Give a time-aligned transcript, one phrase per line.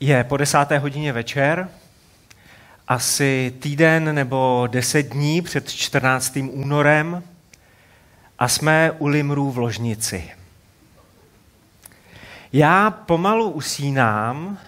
[0.00, 1.68] Je po desáté hodině večer,
[2.88, 6.38] asi týden nebo deset dní před 14.
[6.50, 7.22] únorem
[8.38, 10.30] a jsme u Limrů v ložnici.
[12.52, 14.58] Já pomalu usínám,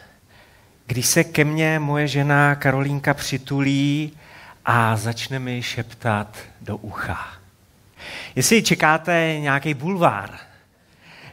[0.86, 4.12] když se ke mně moje žena Karolínka přitulí
[4.64, 7.29] a začne mi šeptat do ucha.
[8.36, 10.30] Jestli čekáte nějaký bulvár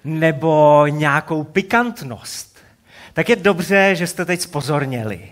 [0.04, 2.52] nebo nějakou pikantnost,
[3.14, 5.31] tak je dobře, že jste teď spozorněli.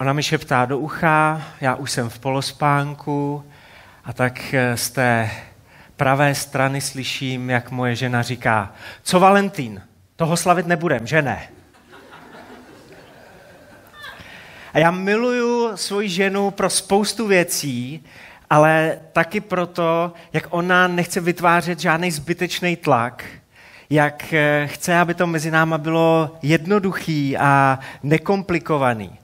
[0.00, 3.44] Ona mi šeptá do ucha, já už jsem v polospánku
[4.04, 5.30] a tak z té
[5.96, 9.82] pravé strany slyším, jak moje žena říká, co Valentín,
[10.16, 11.48] toho slavit nebudem, že ne?
[14.72, 18.04] A já miluju svoji ženu pro spoustu věcí,
[18.50, 23.24] ale taky proto, jak ona nechce vytvářet žádný zbytečný tlak–
[23.90, 29.18] jak eh, chce, aby to mezi náma bylo jednoduchý a nekomplikovaný.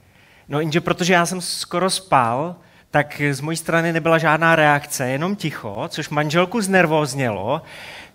[0.48, 2.56] No jenže protože já jsem skoro spal,
[2.90, 7.62] tak z mojí strany nebyla žádná reakce, jenom ticho, což manželku znervóznělo,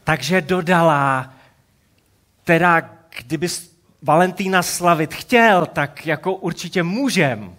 [0.03, 1.33] takže dodala,
[2.43, 2.81] teda
[3.17, 3.47] kdyby
[4.03, 7.55] Valentína slavit chtěl, tak jako určitě můžem.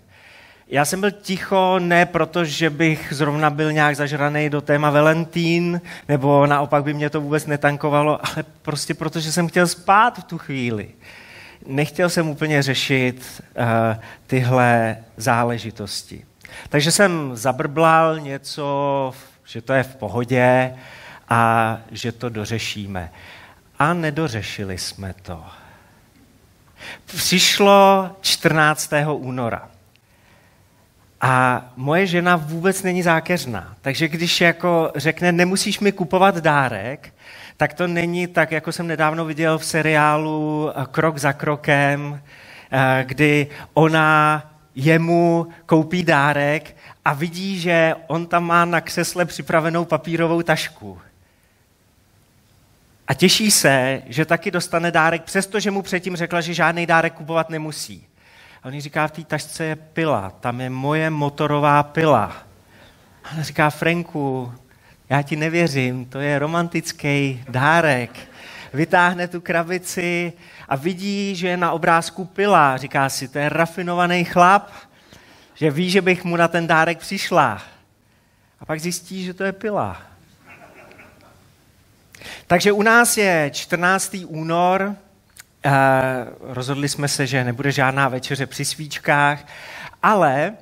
[0.73, 5.81] Já jsem byl ticho ne proto, že bych zrovna byl nějak zažraný do téma Valentín,
[6.09, 10.25] nebo naopak by mě to vůbec netankovalo, ale prostě proto, že jsem chtěl spát v
[10.25, 10.89] tu chvíli.
[11.67, 13.65] Nechtěl jsem úplně řešit uh,
[14.27, 16.25] tyhle záležitosti.
[16.69, 19.13] Takže jsem zabrblal něco,
[19.45, 20.75] že to je v pohodě
[21.29, 23.13] a že to dořešíme.
[23.79, 25.45] A nedořešili jsme to.
[27.07, 28.93] Přišlo 14.
[29.13, 29.72] února.
[31.25, 33.75] A moje žena vůbec není zákeřná.
[33.81, 37.15] Takže když jako řekne, nemusíš mi kupovat dárek,
[37.57, 42.23] tak to není tak, jako jsem nedávno viděl v seriálu eh, Krok za krokem,
[42.73, 44.43] eh, kdy ona
[44.75, 50.99] jemu koupí dárek a vidí, že on tam má na křesle připravenou papírovou tašku.
[53.09, 57.51] A těší se, že taky dostane dárek, přestože mu předtím řekla, že žádný dárek kupovat
[57.51, 58.07] nemusí.
[58.63, 62.33] A on říká, v té tašce je pila, tam je moje motorová pila.
[63.25, 64.53] A on říká, Franku,
[65.09, 68.11] já ti nevěřím, to je romantický dárek.
[68.73, 70.33] Vytáhne tu krabici
[70.69, 72.77] a vidí, že je na obrázku pila.
[72.77, 74.71] Říká si, to je rafinovaný chlap,
[75.55, 77.63] že ví, že bych mu na ten dárek přišla.
[78.61, 80.03] A pak zjistí, že to je pila.
[82.47, 84.17] Takže u nás je 14.
[84.27, 84.97] únor,
[86.41, 89.47] rozhodli jsme se, že nebude žádná večeře při svíčkách,
[90.03, 90.53] ale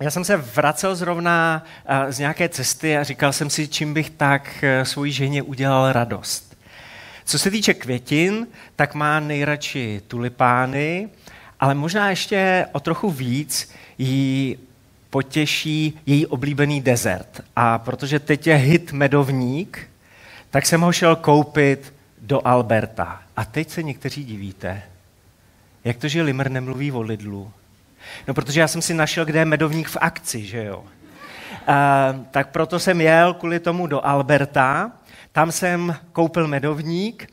[0.00, 4.10] já jsem se vracel zrovna eh, z nějaké cesty a říkal jsem si, čím bych
[4.10, 6.58] tak eh, svojí ženě udělal radost.
[7.24, 8.46] Co se týče květin,
[8.76, 11.08] tak má nejradši tulipány,
[11.60, 14.58] ale možná ještě o trochu víc jí
[15.10, 17.40] potěší její oblíbený dezert.
[17.56, 19.90] A protože teď je hit medovník,
[20.50, 21.94] tak jsem ho šel koupit
[22.24, 23.22] do Alberta.
[23.36, 24.82] A teď se někteří divíte,
[25.84, 27.52] jak to, že Limr nemluví o Lidlu.
[28.28, 30.84] No, protože já jsem si našel, kde je medovník v akci, že jo.
[31.66, 34.92] A, tak proto jsem jel kvůli tomu do Alberta,
[35.32, 37.32] tam jsem koupil medovník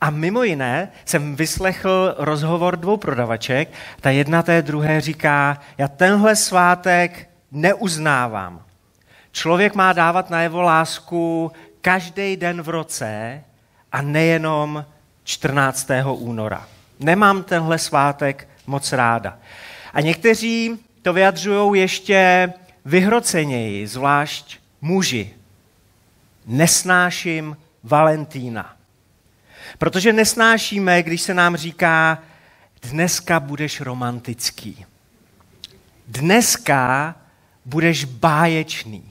[0.00, 3.68] a mimo jiné jsem vyslechl rozhovor dvou prodavaček.
[4.00, 8.62] Ta jedna té druhé říká, já tenhle svátek neuznávám.
[9.32, 13.44] Člověk má dávat na jeho lásku každý den v roce
[13.92, 14.84] a nejenom
[15.24, 15.88] 14.
[16.12, 16.68] února.
[17.00, 19.38] Nemám tenhle svátek moc ráda.
[19.94, 22.52] A někteří to vyjadřují ještě
[22.84, 25.34] vyhroceněji, zvlášť muži.
[26.46, 28.76] Nesnáším Valentína.
[29.78, 32.18] Protože nesnášíme, když se nám říká,
[32.82, 34.86] dneska budeš romantický.
[36.08, 37.14] Dneska
[37.64, 39.07] budeš báječný.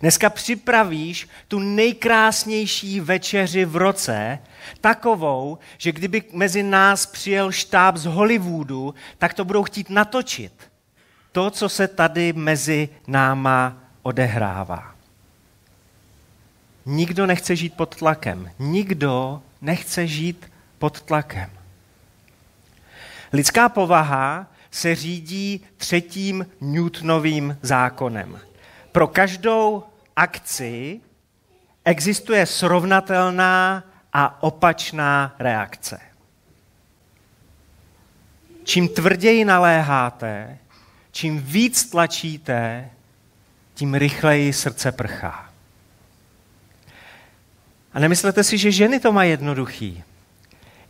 [0.00, 4.38] Dneska připravíš tu nejkrásnější večeři v roce,
[4.80, 10.52] takovou, že kdyby mezi nás přijel štáb z Hollywoodu, tak to budou chtít natočit.
[11.32, 14.94] To, co se tady mezi náma odehrává.
[16.86, 18.50] Nikdo nechce žít pod tlakem.
[18.58, 21.50] Nikdo nechce žít pod tlakem.
[23.32, 28.40] Lidská povaha se řídí třetím Newtonovým zákonem.
[28.92, 29.84] Pro každou
[30.20, 31.00] akci
[31.84, 36.00] existuje srovnatelná a opačná reakce.
[38.64, 40.58] Čím tvrději naléháte,
[41.12, 42.90] čím víc tlačíte,
[43.74, 45.50] tím rychleji srdce prchá.
[47.92, 50.02] A nemyslete si, že ženy to mají jednoduchý.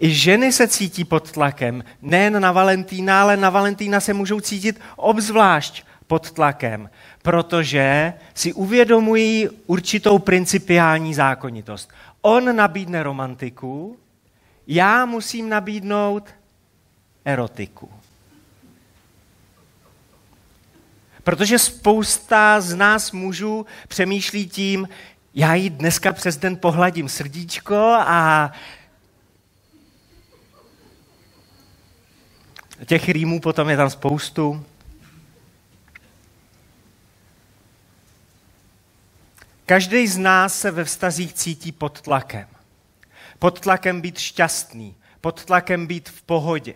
[0.01, 1.85] I ženy se cítí pod tlakem.
[2.03, 6.91] Nejen na Valentína, ale na Valentína se můžou cítit obzvlášť pod tlakem,
[7.23, 11.91] protože si uvědomují určitou principiální zákonitost.
[12.21, 13.97] On nabídne romantiku,
[14.67, 16.29] já musím nabídnout
[17.25, 17.91] erotiku.
[21.23, 24.89] Protože spousta z nás mužů přemýšlí tím,
[25.35, 28.53] já jí dneska přes den pohladím srdíčko a
[32.87, 34.65] těch rýmů potom je tam spoustu.
[39.71, 42.47] Každý z nás se ve vztazích cítí pod tlakem.
[43.39, 46.75] Pod tlakem být šťastný, pod tlakem být v pohodě.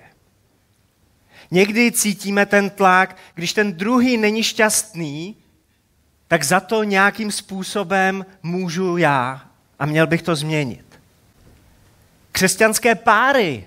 [1.51, 5.37] Někdy cítíme ten tlak, když ten druhý není šťastný,
[6.29, 11.01] tak za to nějakým způsobem můžu já a měl bych to změnit.
[12.33, 13.67] Křesťanské páry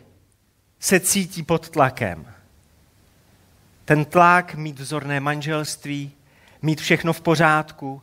[0.80, 2.34] se cítí pod tlakem.
[3.86, 6.12] Ten tlak mít vzorné manželství,
[6.62, 8.02] mít všechno v pořádku,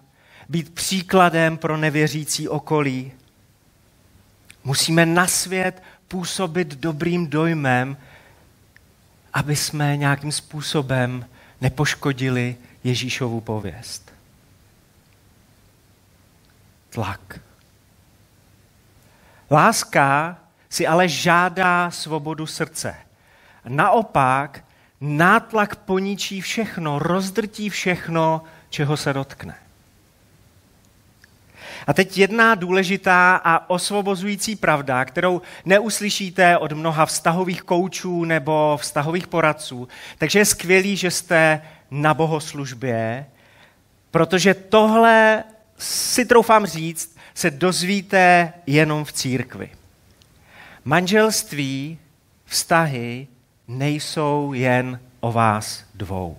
[0.54, 3.12] být příkladem pro nevěřící okolí.
[4.64, 7.96] Musíme na svět působit dobrým dojmem,
[9.32, 11.26] aby jsme nějakým způsobem
[11.60, 14.12] nepoškodili Ježíšovu pověst.
[16.90, 17.40] Tlak.
[19.50, 20.38] Láska
[20.70, 22.94] si ale žádá svobodu srdce.
[23.68, 24.64] Naopak,
[25.00, 29.63] nátlak poničí všechno, rozdrtí všechno, čeho se dotkne.
[31.86, 39.26] A teď jedna důležitá a osvobozující pravda, kterou neuslyšíte od mnoha vztahových koučů nebo vztahových
[39.26, 39.88] poradců.
[40.18, 43.26] Takže je skvělý, že jste na bohoslužbě,
[44.10, 45.44] protože tohle
[45.78, 49.70] si troufám říct, se dozvíte jenom v církvi.
[50.84, 51.98] Manželství,
[52.44, 53.26] vztahy
[53.68, 56.36] nejsou jen o vás dvou.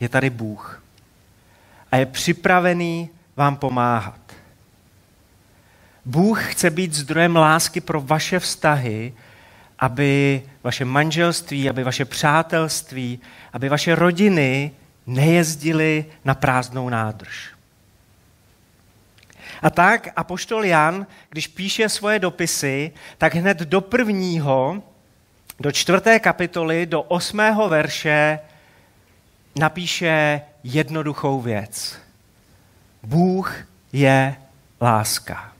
[0.00, 0.82] Je tady Bůh
[1.92, 4.20] a je připravený vám pomáhat.
[6.04, 9.14] Bůh chce být zdrojem lásky pro vaše vztahy,
[9.78, 13.20] aby vaše manželství, aby vaše přátelství,
[13.52, 14.72] aby vaše rodiny
[15.06, 17.50] nejezdily na prázdnou nádrž.
[19.62, 24.82] A tak apoštol Jan, když píše svoje dopisy, tak hned do prvního,
[25.60, 28.38] do čtvrté kapitoly, do osmého verše
[29.56, 31.98] napíše jednoduchou věc.
[33.02, 33.54] Bůh
[33.92, 34.36] je
[34.80, 35.52] láska.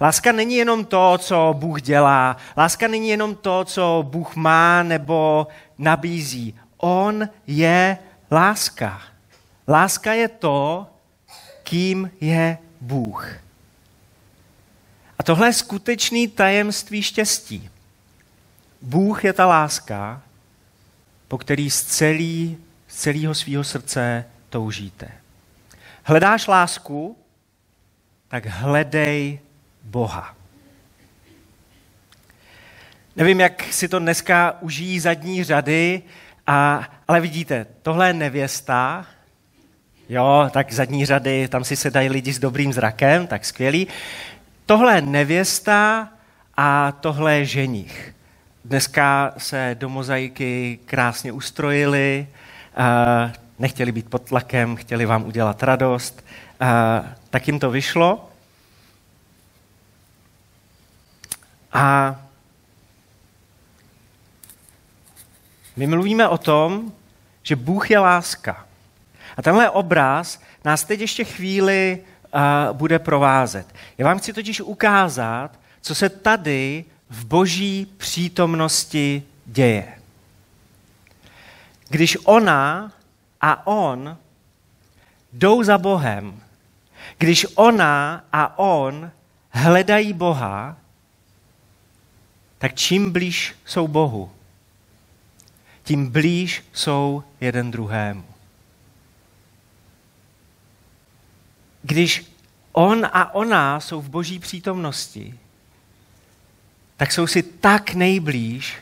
[0.00, 2.36] Láska není jenom to, co Bůh dělá.
[2.56, 5.46] Láska není jenom to, co Bůh má nebo
[5.78, 6.54] nabízí.
[6.76, 7.98] On je
[8.30, 9.02] láska.
[9.68, 10.86] Láska je to,
[11.62, 13.28] kým je Bůh.
[15.18, 17.70] A tohle je skutečný tajemství štěstí.
[18.82, 20.22] Bůh je ta láska,
[21.28, 22.56] po který z celý
[22.96, 25.08] celého svého srdce toužíte.
[26.02, 27.16] Hledáš lásku,
[28.28, 29.40] tak hledej
[29.82, 30.36] Boha.
[33.16, 36.02] Nevím, jak si to dneska užijí zadní řady,
[36.46, 39.06] a, ale vidíte, tohle je nevěsta,
[40.08, 43.86] jo, tak zadní řady, tam si sedají lidi s dobrým zrakem, tak skvělý.
[44.66, 46.08] Tohle je nevěsta
[46.56, 48.14] a tohle je ženich.
[48.64, 52.26] Dneska se do mozaiky krásně ustrojili,
[53.58, 56.24] nechtěli být pod tlakem, chtěli vám udělat radost,
[57.30, 58.30] tak jim to vyšlo.
[61.72, 62.16] A
[65.76, 66.92] my mluvíme o tom,
[67.42, 68.66] že Bůh je láska.
[69.36, 71.98] A tenhle obraz nás teď ještě chvíli
[72.34, 73.74] uh, bude provázet.
[73.98, 79.95] Já vám chci totiž ukázat, co se tady v boží přítomnosti děje.
[81.88, 82.92] Když ona
[83.40, 84.18] a on
[85.32, 86.42] jdou za Bohem,
[87.18, 89.10] když ona a on
[89.50, 90.76] hledají Boha,
[92.58, 94.32] tak čím blíž jsou Bohu,
[95.82, 98.24] tím blíž jsou jeden druhému.
[101.82, 102.32] Když
[102.72, 105.38] on a ona jsou v boží přítomnosti,
[106.96, 108.76] tak jsou si tak nejblíž,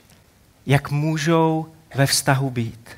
[0.67, 2.91] jak můžou ve vztahu být.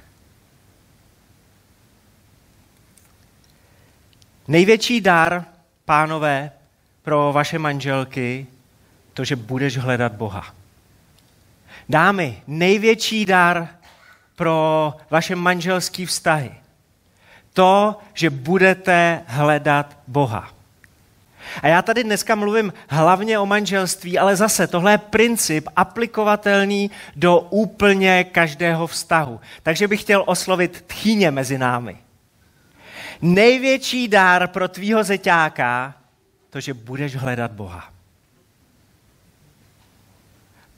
[4.49, 5.45] Největší dar,
[5.85, 6.51] pánové,
[7.03, 8.47] pro vaše manželky,
[9.15, 10.55] to, že budeš hledat Boha.
[11.89, 13.69] Dámy, největší dar
[14.37, 16.55] pro vaše manželské vztahy.
[17.53, 20.56] To, že budete hledat Boha.
[21.63, 27.41] A já tady dneska mluvím hlavně o manželství, ale zase tohle je princip aplikovatelný do
[27.41, 29.41] úplně každého vztahu.
[29.63, 31.97] Takže bych chtěl oslovit tchýně mezi námi.
[33.23, 35.95] Největší dár pro tvýho zeťáka,
[36.51, 37.93] to, že budeš hledat Boha.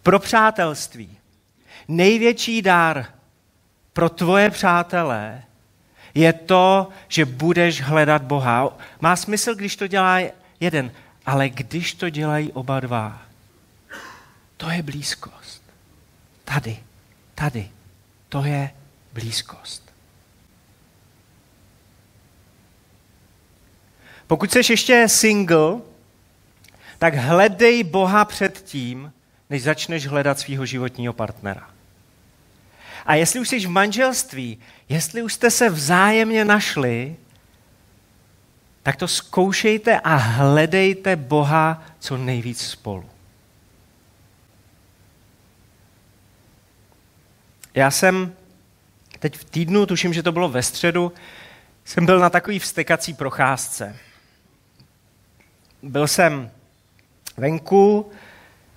[0.03, 1.19] Pro přátelství.
[1.89, 3.07] Největší dár
[3.93, 5.43] pro tvoje přátelé
[6.15, 8.79] je to, že budeš hledat Boha.
[9.01, 10.19] Má smysl, když to dělá
[10.61, 10.93] jeden,
[11.27, 13.23] ale když to dělají oba dva,
[14.57, 15.63] to je blízkost.
[16.45, 16.79] Tady,
[17.35, 17.69] tady,
[18.29, 18.71] to je
[19.13, 19.93] blízkost.
[24.27, 25.81] Pokud jsi ještě single,
[26.99, 29.13] tak hledej Boha před tím,
[29.51, 31.71] než začneš hledat svého životního partnera.
[33.07, 37.17] A jestli už jsi v manželství, jestli už jste se vzájemně našli,
[38.89, 43.05] tak to zkoušejte a hledejte Boha co nejvíc spolu.
[47.75, 48.33] Já jsem
[49.19, 51.13] teď v týdnu, tuším, že to bylo ve středu,
[51.85, 53.97] jsem byl na takový vstekací procházce.
[55.83, 56.51] Byl jsem
[57.37, 58.11] venku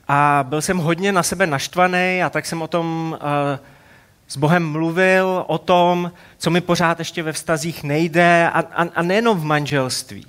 [0.07, 3.65] a byl jsem hodně na sebe naštvaný a tak jsem o tom uh,
[4.31, 9.01] s Bohem mluvil o tom, co mi pořád ještě ve vztazích nejde a, a, a
[9.01, 10.25] nejenom v manželství.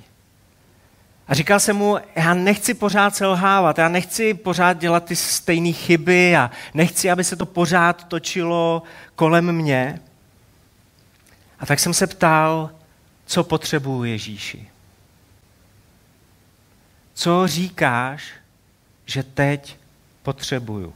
[1.29, 6.37] A říkal jsem mu, já nechci pořád selhávat, já nechci pořád dělat ty stejné chyby
[6.37, 8.83] a nechci, aby se to pořád točilo
[9.15, 10.01] kolem mě.
[11.61, 12.71] A tak jsem se ptal,
[13.27, 14.69] co potřebuju Ježíši.
[17.15, 18.33] Co říkáš,
[19.07, 19.77] že teď
[20.23, 20.95] potřebuju?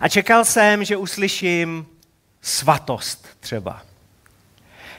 [0.00, 1.86] A čekal jsem, že uslyším,
[2.42, 3.82] svatost třeba.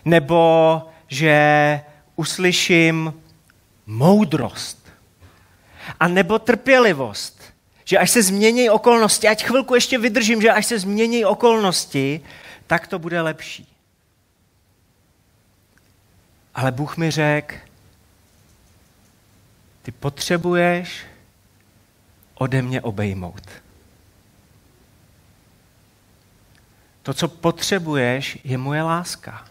[0.06, 1.82] Nebo že
[2.16, 3.14] uslyším
[3.86, 4.88] moudrost.
[6.00, 7.44] A nebo trpělivost.
[7.86, 12.22] Že až se změní okolnosti, ať chvilku ještě vydržím, že až se změní okolnosti,
[12.68, 13.68] tak to bude lepší.
[16.56, 17.56] Ale Bůh mi řekl,
[19.82, 21.06] ty potřebuješ
[22.36, 23.63] ode mě obejmout.
[27.04, 29.46] To, co potřebuješ, je moje láska.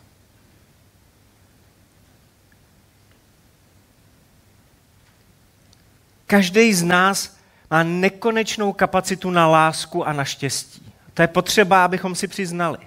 [6.26, 7.36] Každý z nás
[7.70, 10.92] má nekonečnou kapacitu na lásku a na štěstí.
[11.14, 12.78] To je potřeba, abychom si přiznali.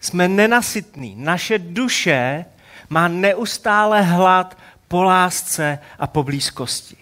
[0.00, 1.14] Jsme nenasytní.
[1.16, 2.44] Naše duše
[2.88, 6.96] má neustále hlad po lásce a po blízkosti.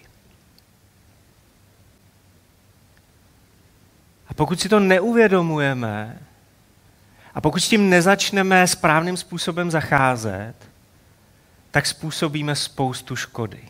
[4.27, 6.19] A pokud si to neuvědomujeme,
[7.33, 10.55] a pokud s tím nezačneme správným způsobem zacházet,
[11.71, 13.69] tak způsobíme spoustu škody.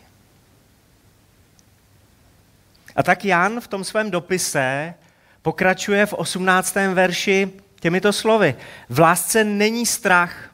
[2.96, 4.94] A tak Jan v tom svém dopise
[5.42, 6.74] pokračuje v 18.
[6.74, 8.54] verši těmito slovy.
[8.88, 10.50] V lásce není strach,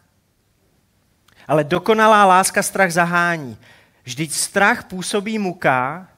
[1.48, 3.58] ale dokonalá láska strach zahání.
[4.04, 6.08] Vždyť strach působí muka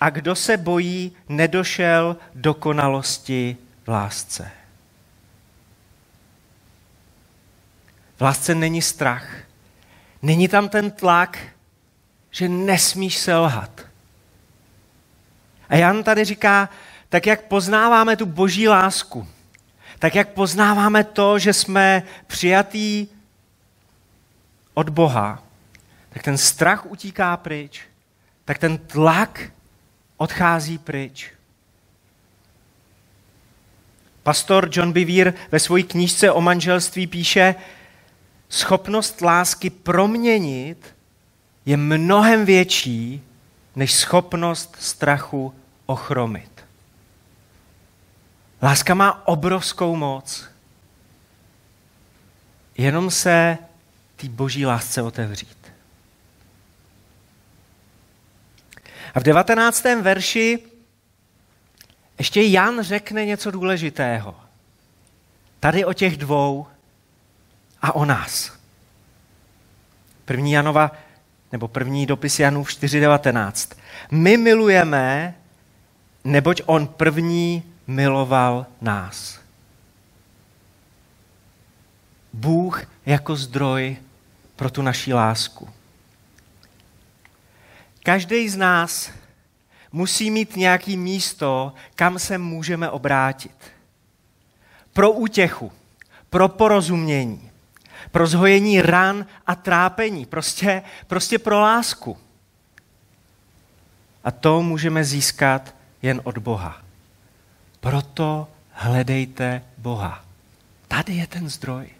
[0.00, 4.50] a kdo se bojí, nedošel dokonalosti v lásce.
[8.22, 9.26] V lásce není strach.
[10.22, 11.38] Není tam ten tlak,
[12.30, 13.80] že nesmíš selhat.
[15.68, 16.68] A Jan tady říká,
[17.08, 19.28] tak jak poznáváme tu boží lásku,
[19.98, 23.08] tak jak poznáváme to, že jsme přijatí
[24.74, 25.42] od Boha,
[26.10, 27.82] tak ten strach utíká pryč,
[28.44, 29.50] tak ten tlak
[30.16, 31.32] odchází pryč.
[34.22, 37.54] Pastor John Bevere ve své knížce o manželství píše,
[38.52, 40.94] schopnost lásky proměnit
[41.66, 43.22] je mnohem větší
[43.76, 45.54] než schopnost strachu
[45.86, 46.64] ochromit.
[48.62, 50.44] Láska má obrovskou moc.
[52.78, 53.58] Jenom se
[54.16, 55.58] té boží lásce otevřít.
[59.14, 60.58] A v devatenáctém verši
[62.18, 64.36] ještě Jan řekne něco důležitého.
[65.60, 66.66] Tady o těch dvou
[67.82, 68.52] a o nás.
[70.24, 70.92] První Janova,
[71.52, 73.76] nebo první dopis Janův 4.19.
[74.10, 75.34] My milujeme,
[76.24, 79.40] neboť on první miloval nás.
[82.32, 83.96] Bůh jako zdroj
[84.56, 85.68] pro tu naší lásku.
[88.02, 89.10] Každý z nás
[89.92, 93.56] musí mít nějaký místo, kam se můžeme obrátit.
[94.92, 95.72] Pro útěchu,
[96.30, 97.51] pro porozumění,
[98.10, 102.18] pro zhojení ran a trápení, prostě, prostě pro lásku.
[104.24, 106.82] A to můžeme získat jen od Boha.
[107.80, 110.24] Proto hledejte Boha.
[110.88, 111.90] Tady je ten zdroj.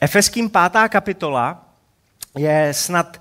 [0.00, 1.64] Efeským pátá kapitola
[2.38, 3.20] je snad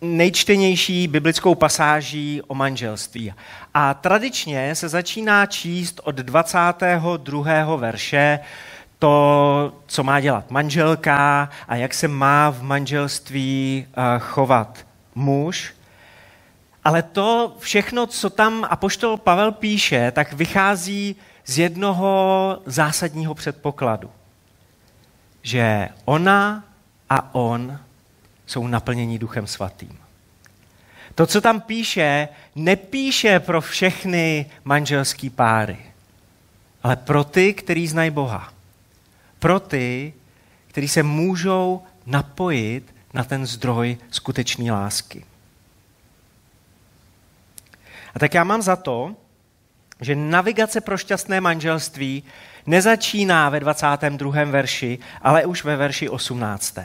[0.00, 3.32] nejčtenější biblickou pasáží o manželství.
[3.74, 7.76] A tradičně se začíná číst od 22.
[7.76, 8.38] verše
[8.98, 15.74] to, co má dělat manželka a jak se má v manželství eh, chovat muž.
[16.84, 24.10] Ale to všechno, co tam apoštol Pavel píše, tak vychází z jednoho zásadního předpokladu.
[25.42, 26.64] Že ona
[27.10, 27.78] a on
[28.48, 29.98] jsou naplněni Duchem Svatým.
[31.14, 35.78] To, co tam píše, nepíše pro všechny manželské páry,
[36.82, 38.52] ale pro ty, kteří znají Boha.
[39.38, 40.12] Pro ty,
[40.66, 45.24] kteří se můžou napojit na ten zdroj skutečné lásky.
[48.14, 49.16] A tak já mám za to,
[50.00, 52.22] že navigace pro šťastné manželství
[52.66, 54.44] nezačíná ve 22.
[54.44, 56.78] verši, ale už ve verši 18.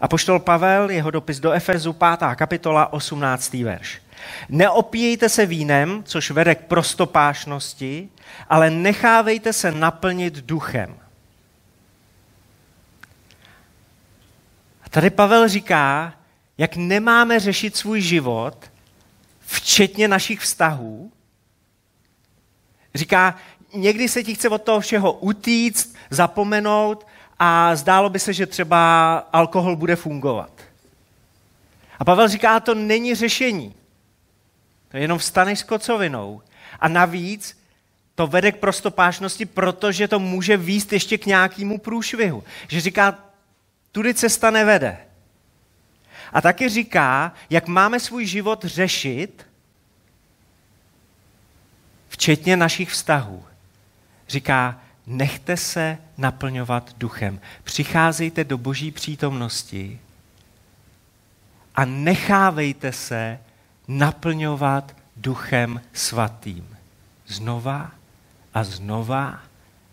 [0.00, 2.18] A poštol Pavel, jeho dopis do Efezu, 5.
[2.34, 3.54] kapitola, 18.
[3.54, 4.02] verš.
[4.48, 8.08] Neopíjejte se vínem, což vede k prostopášnosti,
[8.48, 10.96] ale nechávejte se naplnit duchem.
[14.82, 16.14] A tady Pavel říká,
[16.58, 18.70] jak nemáme řešit svůj život,
[19.46, 21.12] včetně našich vztahů.
[22.94, 23.36] Říká,
[23.74, 27.06] někdy se ti chce od toho všeho utíct, zapomenout
[27.38, 30.50] a zdálo by se, že třeba alkohol bude fungovat.
[31.98, 33.74] A Pavel říká, to není řešení.
[34.88, 36.42] To je jenom vstaneš s kocovinou.
[36.80, 37.58] A navíc
[38.14, 42.44] to vede k prostopášnosti, protože to může výst ještě k nějakému průšvihu.
[42.68, 43.18] Že říká,
[43.92, 44.98] tudy cesta nevede.
[46.32, 49.46] A taky říká, jak máme svůj život řešit,
[52.08, 53.44] včetně našich vztahů.
[54.28, 57.40] Říká, nechte se naplňovat duchem.
[57.64, 60.00] Přicházejte do boží přítomnosti
[61.74, 63.38] a nechávejte se
[63.88, 66.76] naplňovat duchem svatým.
[67.26, 67.90] Znova
[68.54, 69.40] a znova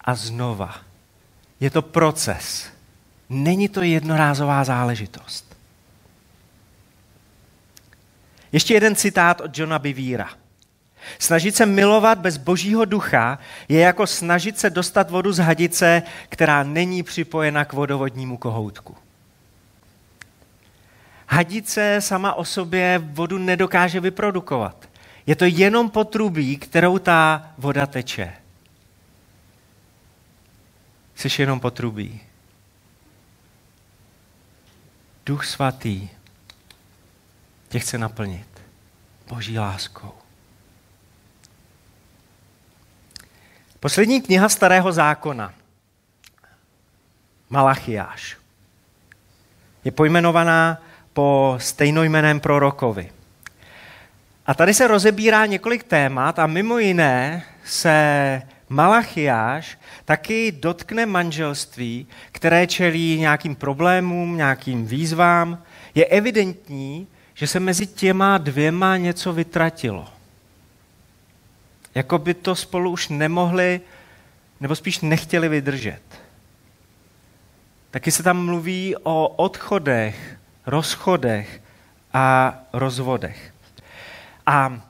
[0.01, 0.75] a znova.
[1.59, 2.67] Je to proces.
[3.29, 5.57] Není to jednorázová záležitost.
[8.51, 10.29] Ještě jeden citát od Johna Bivíra.
[11.19, 16.63] Snažit se milovat bez božího ducha je jako snažit se dostat vodu z hadice, která
[16.63, 18.95] není připojena k vodovodnímu kohoutku.
[21.27, 24.89] Hadice sama o sobě vodu nedokáže vyprodukovat.
[25.25, 28.33] Je to jenom potrubí, kterou ta voda teče.
[31.15, 32.21] Jsi jenom potrubí.
[35.25, 36.09] Duch svatý
[37.69, 38.47] tě chce naplnit
[39.27, 40.20] boží láskou.
[43.81, 45.53] Poslední kniha Starého zákona,
[47.49, 48.37] Malachiáš,
[49.85, 50.81] je pojmenovaná
[51.13, 53.11] po stejnojmeném prorokovi.
[54.45, 62.67] A tady se rozebírá několik témat a mimo jiné se Malachiáš taky dotkne manželství, které
[62.67, 65.63] čelí nějakým problémům, nějakým výzvám.
[65.95, 70.20] Je evidentní, že se mezi těma dvěma něco vytratilo.
[71.95, 73.81] Jako by to spolu už nemohli,
[74.59, 76.01] nebo spíš nechtěli vydržet.
[77.91, 81.61] Taky se tam mluví o odchodech, rozchodech
[82.13, 83.53] a rozvodech.
[84.45, 84.81] A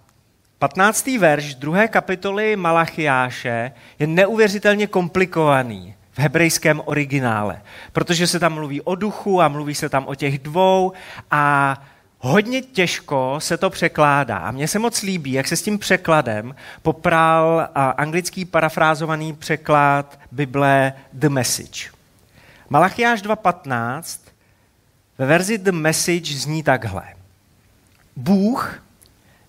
[0.60, 1.08] 15.
[1.08, 7.62] verš druhé kapitoly Malachiáše je neuvěřitelně komplikovaný v hebrejském originále,
[7.92, 10.94] protože se tam mluví o duchu a mluví se tam o těch dvou
[11.32, 11.76] a
[12.22, 14.38] hodně těžko se to překládá.
[14.38, 20.94] A mně se moc líbí, jak se s tím překladem popral anglický parafrázovaný překlad Bible
[21.14, 21.90] The Message.
[22.70, 24.20] Malachiáš 2.15
[25.18, 27.04] ve verzi The Message zní takhle.
[28.16, 28.84] Bůh,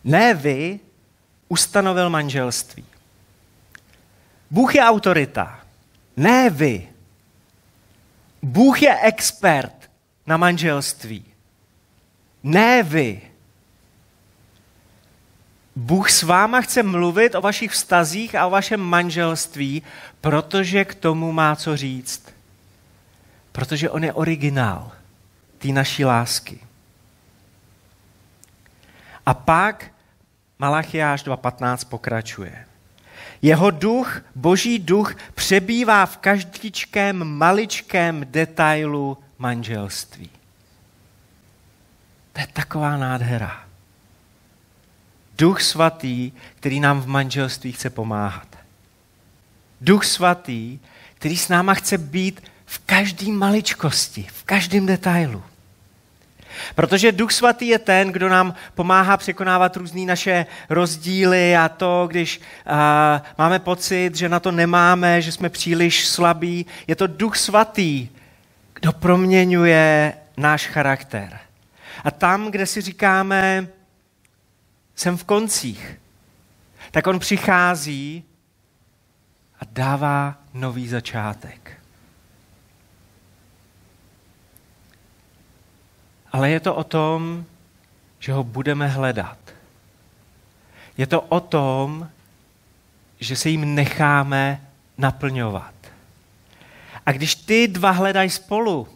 [0.05, 0.81] ne vy,
[1.49, 2.85] ustanovil manželství.
[4.51, 5.61] Bůh je autorita,
[6.17, 6.89] ne vy.
[8.43, 9.91] Bůh je expert
[10.27, 11.32] na manželství.
[12.43, 13.21] Ne vy.
[15.77, 19.83] Bůh s váma chce mluvit o vašich vztazích a o vašem manželství,
[20.21, 22.35] protože k tomu má co říct.
[23.53, 24.93] Protože on je originál
[25.59, 26.61] té naší lásky.
[29.27, 29.91] A pak
[30.59, 32.67] Malachiáš 2.15 pokračuje.
[33.43, 40.31] Jeho duch, boží duch, přebývá v každičkém maličkém detailu manželství.
[42.33, 43.65] To je taková nádhera.
[45.39, 48.49] Duch svatý, který nám v manželství chce pomáhat.
[49.81, 50.79] Duch svatý,
[51.15, 55.43] který s náma chce být v každé maličkosti, v každém detailu.
[56.75, 62.41] Protože Duch Svatý je ten, kdo nám pomáhá překonávat různé naše rozdíly a to, když
[62.41, 62.73] uh,
[63.39, 66.67] máme pocit, že na to nemáme, že jsme příliš slabí.
[66.87, 68.09] Je to Duch Svatý,
[68.75, 71.39] kdo proměňuje náš charakter.
[72.03, 73.69] A tam, kde si říkáme,
[74.95, 76.01] jsem v koncích,
[76.91, 78.25] tak on přichází
[79.61, 81.83] a dává nový začátek.
[86.33, 87.45] Ale je to o tom,
[88.19, 89.39] že ho budeme hledat.
[90.97, 92.11] Je to o tom,
[93.21, 95.75] že se jim necháme naplňovat.
[97.07, 98.89] A když ty dva hledají spolu,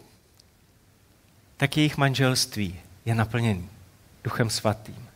[1.57, 3.69] tak jejich manželství je naplněný
[4.23, 5.07] Duchem Svatým.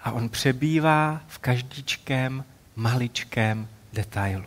[0.00, 2.44] A on přebývá v každičkém
[2.76, 4.46] maličkém detailu.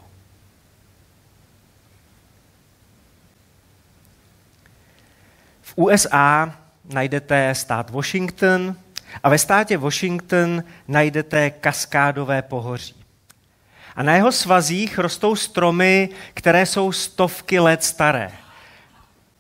[5.62, 8.76] V USA najdete stát Washington
[9.24, 12.96] a ve státě Washington najdete kaskádové pohoří.
[13.96, 18.45] A na jeho svazích rostou stromy, které jsou stovky let staré.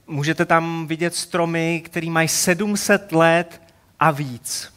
[0.07, 3.61] Můžete tam vidět stromy, které mají 700 let
[3.99, 4.73] a víc.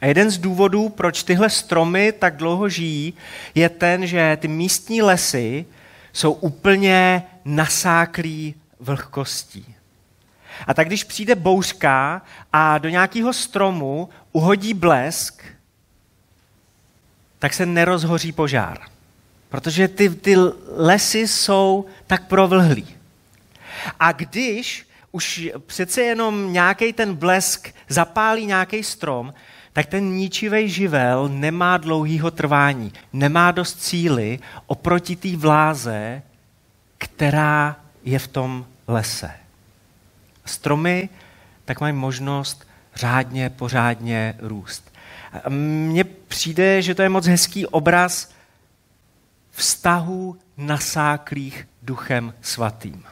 [0.00, 3.14] A jeden z důvodů, proč tyhle stromy tak dlouho žijí,
[3.54, 5.64] je ten, že ty místní lesy
[6.12, 9.74] jsou úplně nasáklí vlhkostí.
[10.66, 12.22] A tak když přijde bouřka
[12.52, 15.44] a do nějakého stromu uhodí blesk,
[17.38, 18.78] tak se nerozhoří požár.
[19.48, 20.36] Protože ty, ty
[20.76, 22.86] lesy jsou tak provlhlí.
[24.00, 29.34] A když už přece jenom nějaký ten blesk zapálí nějaký strom,
[29.72, 36.22] tak ten ničivý živel nemá dlouhýho trvání, nemá dost síly oproti té vláze,
[36.98, 39.30] která je v tom lese.
[40.44, 41.08] Stromy
[41.64, 44.92] tak mají možnost řádně, pořádně růst.
[45.48, 48.32] Mně přijde, že to je moc hezký obraz
[49.50, 53.04] vztahu nasáklých duchem svatým.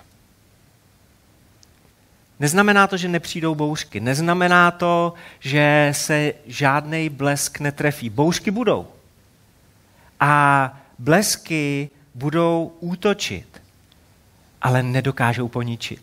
[2.41, 4.01] Neznamená to, že nepřijdou bouřky.
[4.01, 8.11] Neznamená to, že se žádný blesk netrefí.
[8.11, 8.89] Bouřky budou.
[10.21, 13.63] A blesky budou útočit,
[14.63, 16.03] ale nedokážou poničit.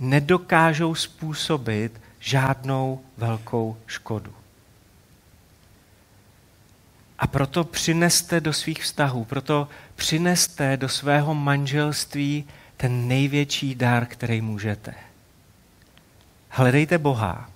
[0.00, 4.34] Nedokážou způsobit žádnou velkou škodu.
[7.18, 12.44] A proto přineste do svých vztahů, proto přineste do svého manželství
[12.78, 14.94] ten největší dar, který můžete.
[16.48, 17.50] Hledejte Boha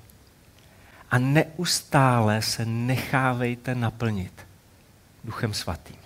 [1.10, 4.46] a neustále se nechávejte naplnit
[5.24, 6.01] Duchem Svatým.